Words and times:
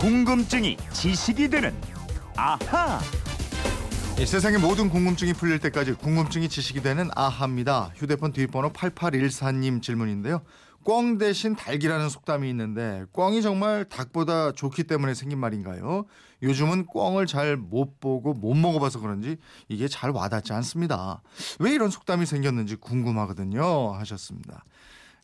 궁금증이 0.00 0.78
지식이 0.94 1.50
되는 1.50 1.74
아하. 2.34 2.98
이 4.18 4.24
세상의 4.24 4.58
모든 4.58 4.88
궁금증이 4.88 5.34
풀릴 5.34 5.58
때까지 5.58 5.92
궁금증이 5.92 6.48
지식이 6.48 6.80
되는 6.80 7.10
아하입니다. 7.14 7.92
휴대폰 7.94 8.32
뒷번호 8.32 8.72
8814님 8.72 9.82
질문인데요. 9.82 10.40
꿩 10.84 11.18
대신 11.18 11.54
닭이라는 11.54 12.08
속담이 12.08 12.48
있는데 12.48 13.04
꿩이 13.12 13.42
정말 13.42 13.84
닭보다 13.84 14.52
좋기 14.52 14.84
때문에 14.84 15.12
생긴 15.12 15.38
말인가요? 15.38 16.06
요즘은 16.42 16.86
꿩을 16.86 17.26
잘 17.26 17.58
못 17.58 18.00
보고 18.00 18.32
못 18.32 18.54
먹어봐서 18.54 19.00
그런지 19.00 19.36
이게 19.68 19.86
잘 19.86 20.10
와닿지 20.12 20.54
않습니다. 20.54 21.20
왜 21.58 21.72
이런 21.74 21.90
속담이 21.90 22.24
생겼는지 22.24 22.76
궁금하거든요. 22.76 23.92
하셨습니다. 23.92 24.64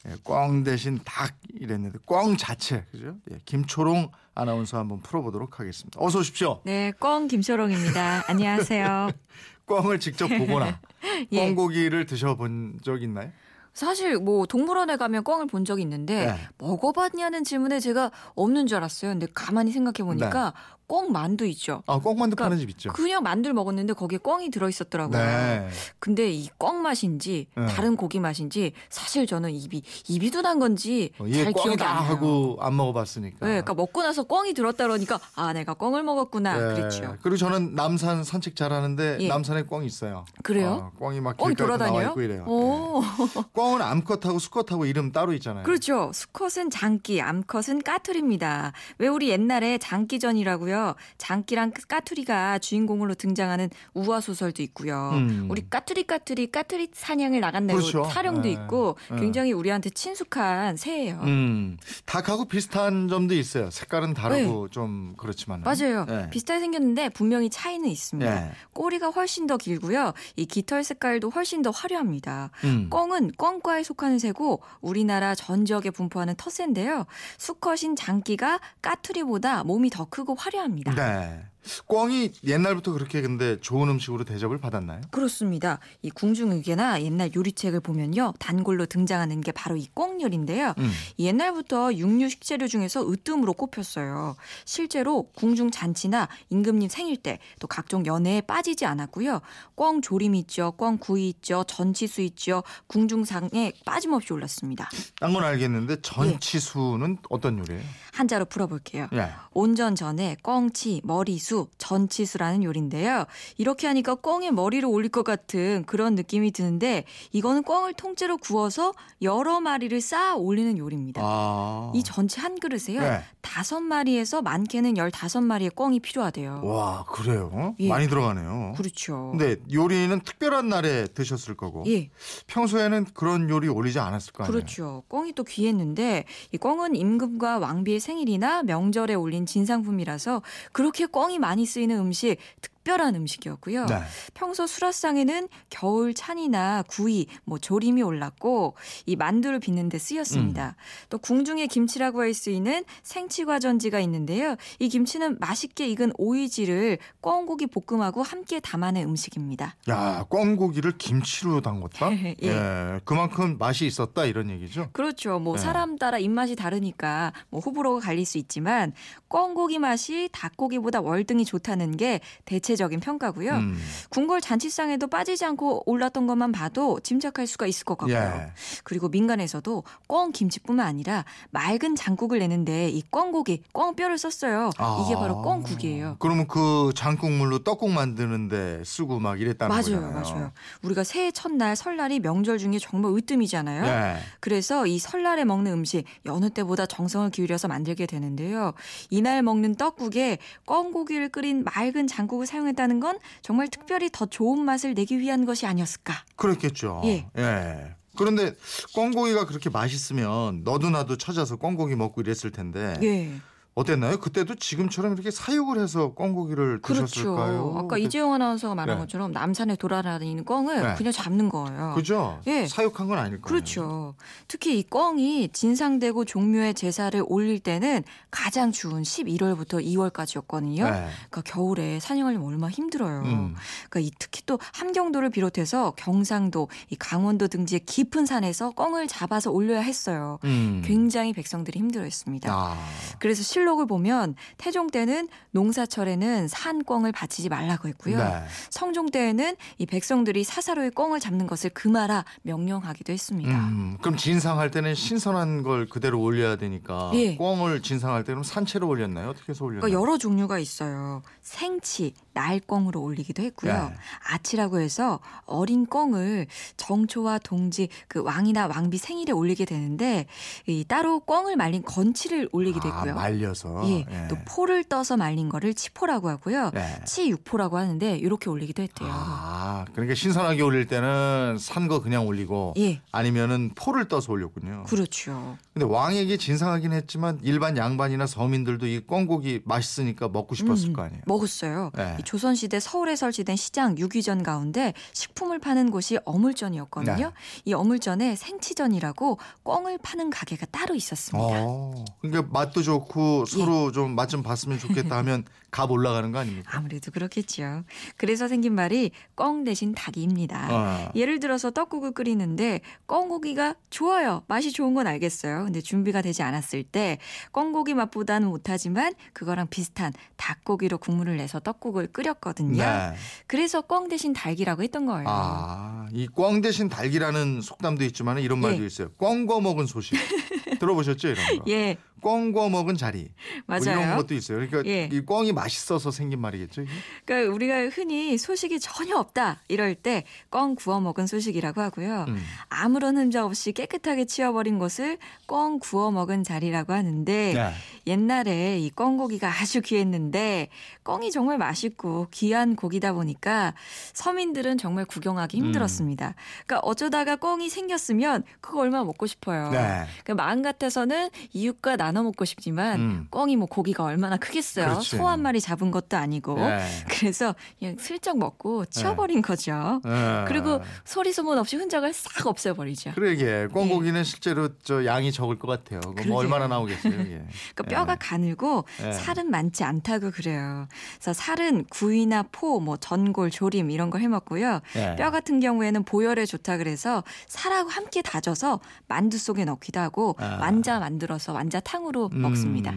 예, 0.09 0.15
꿩 0.23 0.63
대신 0.63 1.01
닭 1.05 1.35
이랬는데 1.59 1.99
꿩 2.05 2.37
자체 2.37 2.85
그죠? 2.91 3.17
예, 3.31 3.39
김초롱 3.45 4.11
아나운서 4.35 4.79
한번 4.79 5.01
풀어보도록 5.01 5.59
하겠습니다. 5.59 5.99
어서 6.01 6.21
오십시오. 6.21 6.61
네, 6.65 6.93
꽝 7.01 7.27
김초롱입니다. 7.27 8.25
안녕하세요. 8.29 9.11
꿩을 9.67 9.99
직접 9.99 10.29
보거나 10.29 10.79
예. 11.33 11.41
꿩고기를 11.49 12.07
드셔본 12.07 12.81
적 12.83 13.03
있나요? 13.03 13.33
사실 13.73 14.17
뭐 14.17 14.47
동물원에 14.47 14.97
가면 14.97 15.23
꽝을 15.25 15.49
본 15.49 15.65
적이 15.67 15.83
있는데 15.83 16.27
네. 16.27 16.49
먹어봤냐는 16.57 17.45
질문에 17.45 17.79
제가 17.79 18.11
없는 18.35 18.67
줄 18.67 18.79
알았어요. 18.79 19.11
근데 19.11 19.27
가만히 19.35 19.71
생각해 19.71 20.07
보니까 20.07 20.55
꽝 20.89 21.11
만두 21.11 21.45
있죠. 21.47 21.83
아, 21.87 21.99
꿩만두 21.99 22.37
그러니까 22.37 22.45
파는 22.45 22.59
집 22.59 22.71
있죠. 22.71 22.93
그냥 22.93 23.23
만두를 23.25 23.55
먹었는데 23.55 23.95
거기에 23.95 24.19
꽝이 24.19 24.51
들어 24.51 24.69
있었더라고요. 24.69 25.19
네. 25.19 25.69
근데 25.99 26.31
이꽝 26.31 26.81
맛인지 26.83 27.49
네. 27.57 27.67
다른 27.67 27.97
고기 27.97 28.21
맛인지 28.21 28.73
사실 28.89 29.27
저는 29.27 29.51
입이 29.51 29.83
입이 30.09 30.31
둔한 30.31 30.61
건지 30.61 31.11
어, 31.19 31.27
잘 31.29 31.53
기억이 31.53 31.83
안 31.83 31.97
나요. 31.97 32.11
하고 32.13 32.57
안 32.61 32.77
먹어봤으니까. 32.77 33.39
네, 33.47 33.53
그러니까 33.53 33.75
먹고 33.75 34.03
나서 34.03 34.23
꽝이 34.23 34.55
들었다 34.55 34.85
그러니까 34.85 35.19
아 35.35 35.53
내가 35.53 35.75
꽝을 35.75 36.05
먹었구나 36.05 36.57
네. 36.57 36.75
그랬죠. 36.75 37.17
그리고 37.21 37.37
저는 37.37 37.75
남산 37.75 38.23
산책 38.23 38.55
잘하는데 38.55 39.19
예. 39.21 39.29
남산에 39.29 39.63
꿩이 39.63 39.87
있어요. 39.87 40.25
그래요? 40.45 40.93
아, 40.95 40.99
꿩이 40.99 41.21
막 41.21 41.37
나와 41.37 41.53
돌아다녀요? 41.53 42.09
있고 42.11 42.23
이래요. 42.23 42.45
오. 42.47 43.01
네. 43.03 43.43
꿩은 43.53 43.83
암컷하고 43.83 44.39
수컷하고 44.39 44.87
이름 44.87 45.11
따로 45.11 45.33
있잖아요. 45.33 45.65
그렇죠. 45.65 46.13
수컷은 46.15 46.71
장기, 46.71 47.21
암컷은 47.21 47.83
까투리입니다. 47.83 48.73
왜 48.99 49.09
우리 49.09 49.31
옛날에 49.31 49.79
장기전이라고요. 49.79 50.76
장기랑 51.19 51.73
까투리가 51.89 52.59
주인공으로 52.59 53.15
등장하는 53.15 53.71
우화 53.95 54.21
소설도 54.21 54.63
있고요. 54.65 55.11
음. 55.15 55.47
우리 55.51 55.69
까투리 55.69 56.05
까투리 56.05 56.51
까투리 56.51 56.89
사냥을 56.93 57.41
나간다고 57.41 57.79
그렇죠. 57.81 58.03
타령도 58.05 58.43
네. 58.43 58.53
있고 58.53 58.97
네. 59.11 59.21
굉장히 59.21 59.53
우리한테 59.53 59.91
친숙한 59.91 60.77
새예요. 60.77 61.21
음, 61.23 61.77
닭하고 62.05 62.47
비슷한 62.47 63.09
점도 63.09 63.35
있어요. 63.35 63.71
색깔은 63.71 64.15
다르고 64.15 64.69
좀 64.69 65.15
그렇지만. 65.17 65.63
네. 65.63 65.65
맞아요. 65.65 66.05
네. 66.07 66.31
비슷하게 66.31 66.61
생겼는데 66.61 67.09
분명히 67.11 67.51
차이는 67.51 67.89
있습니다. 67.89 68.35
네. 68.35 68.53
꼬리가 68.73 69.09
훨씬 69.09 69.47
더 69.47 69.57
길고요. 69.57 70.13
이 70.37 70.47
깃털 70.47 70.85
색깔도 70.85 71.31
훨씬 71.31 71.63
더 71.63 71.71
화려합니다. 71.71 72.51
음. 72.65 72.89
꿩은 72.91 73.33
꿩과에 73.37 73.83
속하는 73.83 74.19
새고 74.19 74.63
우리나라 74.81 75.35
전 75.35 75.65
지역에 75.65 75.91
분포하는 75.91 76.35
터새인데요. 76.37 77.07
수컷인 77.39 77.97
장기가 77.97 78.61
까투리보다 78.83 79.65
몸이 79.65 79.91
더 79.91 80.05
크고 80.05 80.35
화려합니다. 80.35 80.66
네. 80.95 81.47
꿩이 81.87 82.33
옛날부터 82.45 82.93
그렇게 82.93 83.21
근데 83.23 83.61
좋은 83.61 83.89
음식으로 83.89 84.25
대접을 84.25 84.59
받았나요? 84.59 85.01
그렇습니다. 85.11 85.79
이 86.03 86.11
궁중의계나 86.11 87.03
옛날 87.03 87.31
요리책을 87.35 87.81
보면요. 87.81 88.35
단골로 88.39 88.87
등장하는 88.87 89.41
게 89.41 89.53
바로 89.53 89.77
이 89.77 89.87
꿩 89.95 90.21
요리인데요. 90.21 90.75
음. 90.79 90.93
이 91.17 91.27
옛날부터 91.27 91.95
육류 91.95 92.29
식재료 92.29 92.69
중에서 92.69 93.09
으뜸으로 93.11 93.55
꼽혔어요. 93.55 94.37
실제로 94.65 95.29
궁중 95.35 95.71
잔치나 95.71 96.29
임금님 96.51 96.89
생일 96.89 97.17
때 97.17 97.39
또 97.61 97.67
각종 97.67 98.05
연회에 98.05 98.41
빠지지 98.43 98.85
않았고요. 98.85 99.41
꿩 99.75 100.03
조림 100.03 100.35
있죠. 100.35 100.73
꿩 100.77 100.99
구이 100.99 101.29
있죠. 101.31 101.65
전치수 101.67 102.21
있죠. 102.23 102.63
궁중상에 102.89 103.73
빠짐없이 103.85 104.33
올랐습니다. 104.33 104.89
딴 105.21 105.33
건 105.33 105.45
알겠는데 105.45 105.95
예. 105.95 105.97
전치수는 106.03 107.19
어떤 107.31 107.59
요리예요? 107.59 107.83
한자로 108.13 108.45
풀어볼게요. 108.47 109.09
예. 109.15 109.31
온전 109.53 109.95
전에 109.95 110.37
꿩치, 110.43 111.01
머리수, 111.05 111.56
전치수라는 111.79 112.63
요리인데요. 112.63 113.25
이렇게 113.59 113.87
하니까 113.87 114.15
꿩의 114.17 114.53
머리를 114.53 114.87
올릴 114.89 115.11
것 115.11 115.25
같은 115.25 115.85
그런 115.87 116.15
느낌이 116.15 116.51
드는데 116.51 117.05
이거는 117.33 117.63
꿩을 117.63 117.95
통째로 117.95 118.39
구워서 118.39 118.93
여러 119.23 119.61
마리를 119.61 120.01
쌓아 120.01 120.35
올리는 120.35 120.77
요리입니다. 120.77 121.23
아. 121.25 121.93
이 121.95 122.03
전체 122.03 122.41
한 122.41 122.59
그릇에요. 122.59 123.01
네. 123.01 123.23
다섯 123.41 123.81
마리에서 123.81 124.43
많게는 124.43 124.97
열다섯 124.97 125.43
마리의 125.43 125.71
꿩이 125.71 126.01
필요하대요. 126.01 126.61
와, 126.65 127.05
그래요? 127.05 127.75
예. 127.79 127.89
많이 127.89 128.09
들어가네요. 128.09 128.75
그렇죠. 128.77 129.29
근데 129.31 129.57
요리는 129.73 130.21
특별한 130.21 130.69
날에 130.69 131.07
드셨을 131.07 131.57
거고 131.57 131.85
예, 131.87 132.11
평소에는 132.49 133.07
그런 133.15 133.49
요리 133.49 133.69
올리지 133.69 133.99
않았을 133.99 134.33
거 134.33 134.45
아니에요. 134.45 134.53
그렇죠. 134.53 135.03
꿩이 135.09 135.33
또 135.35 135.45
귀했는데 135.45 136.25
이 136.53 136.57
꿩은 136.57 136.97
임금과 136.97 137.59
왕비의 137.59 138.01
생일이나 138.01 138.63
명절에 138.65 139.15
올린 139.15 139.47
진상품이라서 139.47 140.43
그렇게 140.73 141.07
꿩이 141.07 141.36
많이 141.39 141.67
쓰이는 141.67 141.99
음식 141.99 142.37
특 142.61 142.76
별한 142.87 143.17
음식이었고요. 143.17 143.87
네. 143.87 144.01
평소 144.33 144.65
수라상에는 144.65 145.49
겨울 145.71 146.15
찬이나 146.15 146.85
구이, 146.87 147.27
뭐 147.45 147.59
조림이 147.59 148.01
올랐고 148.01 148.77
이 149.07 149.17
만두를 149.17 149.59
빚는 149.59 149.89
데 149.89 149.99
쓰였습니다. 149.99 150.77
음. 150.79 151.07
또 151.11 151.19
궁중의 151.19 151.67
김치라고 151.69 152.21
할 152.21 152.37
수 152.37 152.51
있는 152.51 152.85
생치과전지가 153.03 153.99
있는데요. 154.01 154.57
이 154.79 154.91
김치는 154.91 155.39
맛있게 155.41 155.89
익은 155.89 156.13
오이지를 156.19 156.99
꿩고기 157.23 157.67
볶음하고 157.67 158.23
함께 158.23 158.61
담아낸 158.61 159.09
음식입니다. 159.09 159.75
야, 159.89 160.27
꿩고기를 160.29 160.99
김치로 160.99 161.63
담궜다? 161.63 162.13
예. 162.13 162.37
예. 162.43 163.01
그만큼 163.07 163.57
맛이 163.59 163.87
있었다 163.87 164.27
이런 164.27 164.51
얘기죠. 164.51 164.91
그렇죠. 164.93 165.39
뭐 165.39 165.57
네. 165.57 165.63
사람 165.63 165.97
따라 165.97 166.19
입맛이 166.19 166.57
다르니까 166.57 167.33
뭐 167.49 167.61
호불호가 167.61 168.01
갈릴 168.01 168.27
수 168.27 168.37
있지만 168.37 168.93
꿩고기 169.29 169.79
맛이 169.79 170.29
닭고기보다 170.33 171.01
월등히 171.01 171.47
좋다는 171.47 171.97
게 171.97 172.21
대체 172.45 172.76
적인 172.77 173.01
평가고요. 173.01 173.53
음. 173.53 173.79
궁궐 174.11 174.41
잔치상에도 174.41 175.07
빠지지 175.07 175.45
않고 175.45 175.83
올랐던 175.87 176.27
것만 176.27 176.53
봐도 176.53 177.01
짐작할 177.01 177.47
수가 177.47 177.67
있을 177.67 177.85
것 177.85 177.99
같고요. 177.99 178.17
예. 178.17 178.53
그리고 178.85 179.09
민간에서도 179.09 179.83
꿩 180.07 180.33
김치뿐만 180.33 180.87
아니라 180.87 181.25
맑은 181.51 181.97
장국을 181.97 182.39
내는데 182.39 182.89
이 182.89 183.03
꿩고기, 183.11 183.63
꿩뼈를 183.73 184.19
썼어요. 184.19 184.71
이게 184.75 185.15
아. 185.15 185.19
바로 185.19 185.43
꿩국이에요. 185.43 186.17
그러면 186.19 186.47
그 186.47 186.93
장국물로 186.95 187.61
떡국 187.61 187.91
만드는데 187.91 188.83
쓰고 188.85 189.19
막 189.19 189.41
이랬다는 189.41 189.69
맞아요, 189.69 190.01
거잖아요. 190.01 190.13
맞아요. 190.13 190.53
우리가 190.83 191.05
새해 191.05 191.31
첫날 191.31 191.77
설날이 191.77 192.21
명절 192.21 192.59
중에 192.59 192.79
정말 192.79 193.13
으뜸이잖아요. 193.13 193.85
예. 193.87 194.19
그래서 194.41 194.87
이 194.87 194.99
설날에 194.99 195.45
먹는 195.45 195.73
음식 195.73 196.05
여느 196.27 196.51
때보다 196.51 196.87
정성을 196.87 197.31
기울여서 197.31 197.69
만들게 197.69 198.07
되는데요. 198.07 198.73
이날 199.11 199.43
먹는 199.43 199.77
떡국에 199.77 200.39
꿩고기를 200.65 201.29
끓인 201.31 201.65
맑은 201.65 202.07
장국을 202.07 202.47
사용 202.47 202.66
했다는 202.69 203.01
건 203.01 203.19
정말 203.43 203.69
특별히 203.69 204.11
더 204.13 204.27
좋은 204.27 204.65
맛을 204.65 204.95
내기 204.95 205.19
위한 205.19 205.45
것이 205.45 205.67
아니었을까. 205.67 206.15
그렇겠죠. 206.37 207.03
예. 207.05 207.95
그런데 208.17 208.55
꿩고기가 208.95 209.47
그렇게 209.47 209.69
맛있으면 209.69 210.63
너도 210.65 210.91
나도 210.91 211.17
찾아서 211.19 211.57
꿩고기 211.57 211.97
먹고 211.97 212.23
이랬을 212.23 212.51
텐데 212.51 212.99
예. 213.03 213.33
어땠나요? 213.77 214.19
그때도 214.19 214.55
지금처럼 214.55 215.13
이렇게 215.13 215.31
사육을 215.31 215.79
해서 215.79 216.15
꿩고기를 216.15 216.81
그렇죠. 216.81 217.05
드셨을까요? 217.05 217.75
아까 217.77 217.99
이재용 217.99 218.33
아나운서가 218.33 218.75
말한 218.75 218.97
네. 218.97 219.01
것처럼 219.03 219.33
남산에 219.33 219.77
돌아다니는 219.77 220.47
꿩을 220.47 220.83
네. 220.83 220.95
그냥 220.95 221.13
잡는 221.13 221.51
거예요. 221.51 221.93
그죠? 221.95 222.41
예. 222.47 222.67
사육한 222.67 223.07
건 223.07 223.19
아닐 223.19 223.33
거예요. 223.33 223.43
그렇죠. 223.43 224.15
특히 224.49 224.79
이 224.79 224.83
꿩이 224.83 225.51
진상되고 225.53 226.25
종묘의 226.25 226.73
제사를 226.73 227.23
올릴 227.27 227.61
때는 227.61 228.03
가장 228.31 228.73
추운 228.73 229.03
11월부터 229.03 229.85
2월까지였거든요. 229.85 230.85
네. 230.85 231.09
그러니까 231.29 231.43
겨울에 231.45 232.01
사냥하려면 232.01 232.49
얼마나 232.49 232.71
힘들어요. 232.71 233.21
음. 233.27 233.57
그러니까 233.91 234.01
이 234.01 234.11
특히 234.19 234.41
또 234.47 234.59
함경도를 234.73 235.29
비롯해서 235.29 235.93
경상도, 235.99 236.71
이 236.89 236.97
강원도 236.97 237.47
등지의 237.47 237.81
깊은 237.81 238.25
산에서 238.25 238.71
꿩을 238.71 239.07
잡아서 239.07 239.51
올려야 239.51 239.81
했어요. 239.81 240.39
음. 240.45 240.81
굉장히 240.83 241.35
백성들이 241.35 241.79
힘들어했습니다. 241.79 242.51
아. 242.51 242.75
그래서 243.19 243.43
실 243.43 243.66
록을 243.67 243.87
보면 243.87 244.35
태종 244.57 244.87
때는 244.89 245.29
농사철에는 245.51 246.49
산 246.49 246.83
꿩을 246.83 247.13
바치지 247.13 247.49
말라고 247.49 247.89
했고요. 247.89 248.19
네. 248.19 248.45
성종 248.71 249.11
때에는 249.11 249.57
이 249.79 249.87
백성들이 249.87 250.45
사사로이 250.45 250.91
꿩을 250.91 251.21
잡는 251.21 251.47
것을 251.47 251.71
금하라 251.71 252.25
명령하기도 252.43 253.13
했습니다. 253.13 253.51
음, 253.51 253.99
그럼 254.01 254.17
진상할 254.17 254.71
때는 254.71 254.95
신선한 254.95 255.63
걸 255.63 255.87
그대로 255.89 256.21
올려야 256.21 256.57
되니까 256.57 257.11
예. 257.15 257.37
꿩을 257.37 257.83
진상할 257.83 258.25
때는 258.25 258.43
산채로 258.43 258.87
올렸나요? 258.89 259.31
어떻게 259.31 259.51
해서 259.51 259.65
올렸나요? 259.65 259.81
그러니까 259.83 260.01
여러 260.01 260.19
종류가 260.19 260.59
있어요. 260.59 261.23
생치, 261.43 262.15
날꿩으로 262.33 263.03
올리기도 263.03 263.43
했고요. 263.43 263.73
네. 263.73 263.97
아치라고 264.29 264.81
해서 264.81 265.21
어린 265.45 265.87
꿩을 265.87 266.47
정초와 266.77 267.39
동지 267.39 267.89
그 268.09 268.23
왕이나 268.23 268.67
왕비 268.67 268.99
생일에 268.99 269.33
올리게 269.33 269.65
되는데 269.65 270.27
이 270.67 270.85
따로 270.87 271.21
꿩을 271.21 271.57
말린 271.57 271.83
건치를 271.83 272.49
올리기도 272.53 272.89
아, 272.89 272.95
했고요. 272.97 273.15
말려서 273.15 273.56
말려서. 273.65 273.89
예, 273.89 274.05
예. 274.11 274.29
또 274.29 274.37
포를 274.45 274.85
떠서 274.85 275.17
말린 275.17 275.49
거를 275.49 275.75
치포라고 275.75 276.29
하고요. 276.29 276.71
네. 276.75 277.01
치육포라고 277.05 277.79
하는데 277.79 278.17
이렇게 278.17 278.51
올리기도 278.51 278.83
했대요. 278.83 279.09
아, 279.13 279.85
그러니까 279.95 280.15
신선하게 280.15 280.63
올릴 280.63 280.87
때는 280.87 281.57
산 281.59 281.87
거 281.87 282.03
그냥 282.03 282.27
올리고 282.27 282.75
예. 282.79 283.01
아니면은 283.13 283.71
포를 283.77 284.09
떠서 284.09 284.33
올렸군요. 284.33 284.85
그렇죠. 284.89 285.57
근데 285.73 285.87
왕에게 285.87 286.37
진상하긴 286.37 286.93
했지만 286.93 287.39
일반 287.43 287.77
양반이나 287.77 288.27
서민들도 288.27 288.89
이 288.89 288.99
꿩고기 289.07 289.61
맛있으니까 289.65 290.27
먹고 290.29 290.57
싶었을 290.57 290.89
음, 290.89 290.93
거 290.95 291.03
아니에요. 291.03 291.23
먹었어요. 291.27 291.93
네. 291.95 292.17
이 292.19 292.25
조선 292.25 292.57
시대 292.57 292.81
서울에 292.81 293.15
설치된 293.15 293.55
시장 293.55 293.97
유기전 293.99 294.43
가운데 294.43 294.95
식품을 295.13 295.61
파는 295.61 295.93
곳이 295.93 296.19
어물전이었거든요. 296.25 297.27
네. 297.27 297.33
이 297.65 297.73
어물전에 297.73 298.35
생치전이라고 298.35 299.39
꿩을 299.63 299.99
파는 299.99 300.31
가게가 300.31 300.67
따로 300.73 300.97
있었습니다. 300.97 301.47
어, 301.63 302.05
그러니까 302.21 302.49
맛도 302.53 302.83
좋고 302.83 303.45
예. 303.46 303.46
서로 303.47 303.93
좀맛좀 303.93 304.43
봤으면 304.43 304.79
좋겠다 304.79 305.17
하면 305.19 305.45
값 305.71 305.91
올라가는 305.91 306.31
거 306.33 306.39
아닙니까? 306.39 306.71
아무래도 306.75 307.11
그렇겠죠. 307.11 307.85
그래서 308.17 308.49
생긴 308.49 308.75
말이 308.75 309.11
꿩 309.35 309.65
대신 309.65 309.95
닭입니다. 309.95 310.69
어. 310.71 311.13
예를 311.15 311.41
들어서 311.41 311.71
떡국을 311.71 312.13
끓이는데 312.13 312.81
꿩고기가 313.07 313.75
좋아요. 313.91 314.43
맛이 314.49 314.73
좋은 314.73 314.95
건 314.95 315.07
알겠어요. 315.07 315.65
근데 315.65 315.81
준비가 315.81 316.23
되지 316.23 316.43
않았을 316.43 316.83
때 316.85 317.19
꿩고기 317.53 317.95
맛보다는 317.95 318.49
못하지만 318.49 319.13
그거랑 319.33 319.67
비슷한 319.69 320.13
닭고기로 320.37 320.99
국물을 320.99 321.37
내서 321.37 321.61
떡국을 321.61 322.09
끓였거든요. 322.09 322.83
네. 322.83 323.15
그래서 323.47 323.81
꿩 323.81 324.09
대신 324.09 324.33
닭이라고 324.33 324.83
했던 324.83 325.07
거예요. 325.07 325.27
아, 325.29 326.06
이꿩 326.13 326.61
대신 326.61 326.89
닭이라는 326.89 327.61
속담도 327.61 328.05
있지만 328.05 328.39
이런 328.39 328.61
말도 328.61 328.83
예. 328.83 328.87
있어요. 328.87 329.11
꿩거 329.17 329.61
먹은 329.61 329.87
소식. 329.87 330.17
들어보셨죠 330.79 331.29
이런 331.29 331.59
거? 331.59 331.65
예, 331.69 331.97
꿩거 332.21 332.69
먹은 332.69 332.97
자리. 332.97 333.29
뭐 333.67 333.77
이런 333.77 333.97
맞아요. 333.97 334.17
것도 334.17 334.35
있어요. 334.35 334.59
그러니까 334.59 334.83
예. 334.87 335.09
이 335.13 335.21
꿩이 335.21 335.53
맛있어서 335.53 336.11
생긴 336.11 336.41
말이겠죠. 336.41 336.83
이게? 336.83 336.91
그러니까 337.25 337.55
우리가 337.55 337.89
흔히 337.89 338.37
소식이 338.37 338.81
전혀 338.81 339.17
없다 339.17 339.61
이럴 339.69 339.95
때꿩 339.95 340.75
구워 340.75 341.01
먹은 341.01 341.27
소식이라고 341.27 341.81
하고요. 341.81 342.27
음. 342.29 342.43
아무런 342.69 343.17
흔적 343.17 343.45
없이 343.45 343.73
깨끗하게 343.73 344.25
치워버린 344.27 344.79
것을 344.79 345.19
꿩 345.47 345.79
구워 345.79 346.11
먹은 346.11 346.43
자리라고 346.45 346.93
하는데 346.93 347.53
네. 347.55 347.73
옛날에 348.07 348.79
이 348.79 348.91
꿩고기가 348.91 349.49
아주 349.49 349.81
귀했는데 349.81 350.69
꿩이 351.05 351.31
정말 351.31 351.59
맛있고 351.59 352.29
귀한 352.31 352.77
고기다 352.77 353.13
보니까 353.13 353.75
서민들은 354.13 354.79
정말 354.79 355.05
구경하기 355.05 355.57
힘들었 355.59 355.89
습니다. 355.97 356.35
그러니까 356.67 356.87
어쩌다가 356.89 357.37
꿩이 357.37 357.69
생겼으면 357.69 358.43
그거 358.61 358.81
얼마나 358.81 359.05
먹고 359.05 359.27
싶어요. 359.27 359.71
네. 359.71 360.05
그 360.25 360.33
마음 360.33 360.63
같아서는 360.63 361.31
이웃과 361.53 361.97
나눠 361.97 362.23
먹고 362.23 362.45
싶지만 362.45 363.01
음. 363.01 363.27
꿩이 363.31 363.57
뭐 363.57 363.67
고기가 363.67 364.05
얼마나 364.05 364.37
크겠어요. 364.37 365.01
소 365.01 365.27
한 365.27 365.43
마리 365.43 365.61
잡은 365.61 365.91
것도 365.91 366.17
아니고. 366.17 366.55
네. 366.55 366.79
그래서 367.09 367.55
그냥 367.79 367.97
슬쩍 367.99 368.39
먹고 368.39 368.85
치워버린 368.87 369.43
거죠. 369.43 370.01
네. 370.05 370.45
그리고 370.47 370.81
소리 371.05 371.33
소문 371.33 371.59
없이 371.59 371.77
흔적을 371.77 372.13
싹 372.13 372.47
없애버리죠. 372.47 373.13
그러게 373.15 373.67
꿩고기는 373.73 374.23
실제로 374.25 374.69
저 374.83 375.05
양이 375.05 375.33
적을 375.33 375.59
것 375.59 375.67
같아요. 375.67 376.01
뭐 376.29 376.39
얼마나 376.39 376.69
나오겠어요, 376.69 377.13
이게. 377.13 377.43
그러니까 377.75 377.83
뼈가 377.89 378.17
가늘고 378.17 378.85
네. 379.01 379.13
살은 379.13 379.51
많지 379.51 379.85
않다고 379.85 380.31
그래요. 380.31 380.87
그래서 381.17 381.33
살은 381.33 381.87
구이나 381.91 382.45
포, 382.53 382.81
뭐 382.81 382.97
전골, 382.97 383.51
조림 383.51 383.91
이런 383.91 384.11
걸 384.11 384.21
해먹고요. 384.21 384.81
네. 384.95 385.17
뼈 385.17 385.31
같은 385.31 385.61
경우에 385.61 385.86
는 385.91 386.03
보혈에 386.05 386.47
좋다 386.47 386.79
그래서 386.79 387.23
살하고 387.47 387.89
함께 387.91 388.21
다져서 388.23 388.81
만두 389.09 389.39
속에 389.39 389.65
넣기도 389.65 390.01
하고 390.01 390.35
아. 390.39 390.59
완자 390.61 390.99
만들어서 390.99 391.53
완자탕으로 391.53 392.31
먹습니다. 392.33 392.93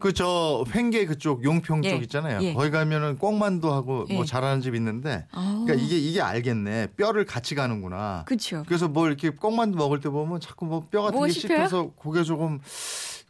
그 0.00 0.12
저 0.12 0.64
횡계 0.74 1.06
그쪽 1.06 1.44
용평 1.44 1.84
예. 1.84 1.90
쪽 1.90 2.02
있잖아요. 2.02 2.40
예. 2.42 2.52
거기 2.54 2.70
가면은 2.70 3.16
꽁만두하고 3.18 4.06
뭐 4.10 4.20
예. 4.20 4.24
잘하는 4.24 4.60
집 4.60 4.74
있는데 4.74 5.26
아, 5.32 5.62
그러니까 5.64 5.74
이게 5.86 5.96
이게 5.98 6.20
알겠네. 6.20 6.88
뼈를 6.96 7.24
같이 7.24 7.54
가는구나. 7.54 8.24
그렇죠. 8.26 8.64
그래서 8.66 8.88
뭐 8.88 9.06
이렇게 9.06 9.30
꽁만두 9.30 9.76
먹을 9.78 10.00
때 10.00 10.08
보면 10.08 10.40
자꾸 10.40 10.66
뭐 10.66 10.86
뼈 10.90 11.02
같은 11.02 11.14
뭐가 11.14 11.26
게 11.28 11.32
씹혀요? 11.32 11.58
씹혀서 11.58 11.90
고개 11.96 12.22
조금 12.24 12.60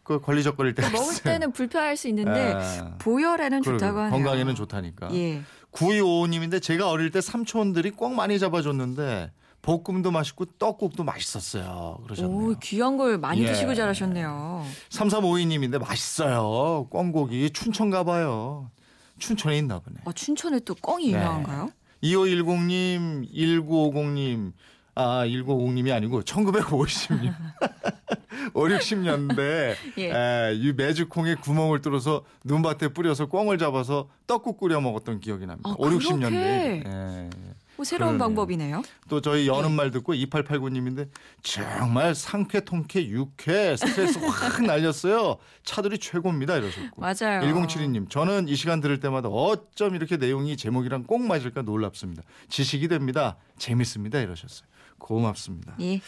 그 0.03 0.21
걸리적거릴 0.21 0.75
때가 0.75 0.91
먹을 0.91 1.05
있어요. 1.13 1.23
때는 1.35 1.53
불편할 1.53 1.97
수 1.97 2.09
있는데 2.09 2.55
예. 2.57 2.99
보혈에는. 2.99 3.63
좋다고 3.63 3.99
하네요. 4.01 4.11
건강에는 4.11 4.55
좋다니까. 4.55 5.15
예. 5.15 5.43
9255님인데 5.73 6.63
제가 6.63 6.91
어릴 6.91 7.11
때 7.11 7.21
삼촌들이 7.21 7.91
꽁 7.91 8.15
많이 8.15 8.39
잡아줬는데 8.39 9.31
볶음도 9.63 10.11
맛있고 10.11 10.45
떡국도 10.45 11.05
맛있었어요. 11.05 11.99
그러셨네요. 12.05 12.37
오, 12.37 12.55
귀한 12.59 12.97
걸 12.97 13.17
많이 13.19 13.43
예. 13.43 13.47
드시고 13.47 13.75
자라셨네요. 13.75 14.67
3352님인데 14.91 15.79
맛있어요. 15.79 16.89
꽁고기 16.91 17.51
춘천 17.51 17.91
가봐요. 17.91 18.71
춘천에 19.19 19.59
있나 19.59 19.79
보네. 19.79 19.99
아, 20.05 20.13
춘천에 20.13 20.59
또 20.61 20.75
꿩이 20.75 21.13
네. 21.13 21.13
유명한가요? 21.13 21.71
2510님, 22.03 23.33
1950님, 23.33 24.53
아, 24.97 25.25
1950님이 25.27 25.95
아니고 25.95 26.23
1950님. 26.23 27.33
5, 28.55 28.65
60년대 28.65 29.75
예. 29.99 30.11
에, 30.11 30.55
이 30.55 30.73
메주콩에 30.73 31.37
구멍을 31.37 31.81
뚫어서 31.83 32.25
눈밭에 32.45 32.89
뿌려서 32.89 33.27
꽁을 33.27 33.59
잡아서 33.59 34.09
떡국 34.27 34.59
끓여 34.59 34.81
먹었던 34.81 35.21
기억이 35.21 35.47
납니다. 35.47 35.71
아, 35.71 35.75
5, 35.79 35.85
60년대. 35.91 36.21
그렇게? 36.21 36.83
예. 36.87 37.31
뭐 37.75 37.85
새로운 37.85 38.13
그러네요. 38.19 38.19
방법이네요. 38.29 38.83
또 39.09 39.21
저희 39.23 39.49
여는 39.49 39.71
예. 39.71 39.75
말 39.75 39.91
듣고 39.91 40.13
2889님인데 40.13 41.09
정말 41.43 42.15
상쾌 42.15 42.61
통쾌 42.61 43.07
유쾌 43.07 43.77
스트레스 43.77 44.19
확 44.23 44.63
날렸어요. 44.63 45.39
차들이 45.65 45.99
최고입니다 45.99 46.57
이러셨고. 46.59 47.01
맞아요. 47.01 47.41
1072님 47.41 48.11
저는 48.11 48.49
이 48.49 48.57
시간 48.57 48.81
들을 48.81 49.01
때마다 49.01 49.29
어쩜 49.31 49.95
이렇게 49.95 50.19
내용이 50.19 50.57
제목이랑 50.57 51.05
꼭 51.05 51.23
맞을까 51.23 51.63
놀랍습니다. 51.63 52.23
지식이 52.51 52.89
됩니다. 52.89 53.37
재밌습니다 53.59 54.21
이러셨어요. 54.21 54.69
고맙습니다. 55.03 55.75
예. 55.81 56.01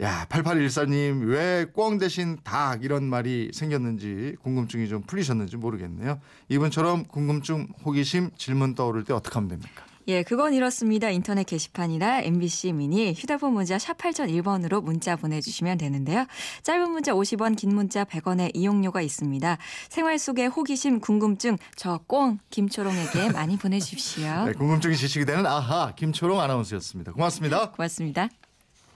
야 0.00 0.26
8814님 0.28 1.28
왜꿩 1.28 1.98
대신 1.98 2.38
닭 2.42 2.82
이런 2.82 3.04
말이 3.04 3.50
생겼는지 3.52 4.36
궁금증이 4.42 4.88
좀 4.88 5.02
풀리셨는지 5.02 5.56
모르겠네요. 5.56 6.20
이분처럼 6.48 7.04
궁금증 7.04 7.68
호기심 7.84 8.30
질문 8.36 8.74
떠오를 8.74 9.04
때 9.04 9.12
어떻게 9.12 9.34
하면 9.34 9.48
됩니까? 9.48 9.84
예, 10.08 10.22
그건 10.22 10.52
이렇습니다. 10.54 11.10
인터넷 11.10 11.44
게시판이나 11.44 12.20
MBC 12.22 12.72
미니 12.72 13.12
휴대폰 13.12 13.54
문자 13.54 13.78
샵 13.78 13.96
8001번으로 13.98 14.82
문자 14.82 15.16
보내주시면 15.16 15.78
되는데요. 15.78 16.26
짧은 16.62 16.90
문자 16.90 17.12
50원, 17.12 17.56
긴 17.56 17.74
문자 17.74 18.04
100원의 18.04 18.50
이용료가 18.54 19.00
있습니다. 19.00 19.58
생활 19.88 20.18
속의 20.18 20.48
호기심, 20.48 21.00
궁금증 21.00 21.56
저 21.76 22.00
꽁 22.06 22.38
김초롱에게 22.50 23.30
많이 23.32 23.56
보내주십시오. 23.56 24.44
네, 24.46 24.52
궁금증이 24.52 24.96
지식이 24.96 25.24
되는 25.24 25.46
아하 25.46 25.94
김초롱 25.94 26.40
아나운서였습니다. 26.40 27.12
고맙습니다. 27.12 27.70
고맙습니다. 27.70 28.28